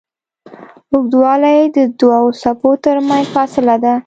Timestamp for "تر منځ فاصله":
2.83-3.75